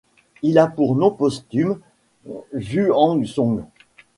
Il 0.41 0.57
a 0.57 0.65
pour 0.65 0.95
nom 0.95 1.11
posthume 1.11 1.77
Xuanzong. 2.55 3.65